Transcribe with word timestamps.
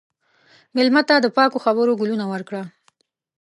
مېلمه 0.75 1.01
ته 1.09 1.15
د 1.21 1.27
پاکو 1.35 1.57
خبرو 1.65 1.97
ګلونه 2.01 2.25
ورکړه. 2.33 2.63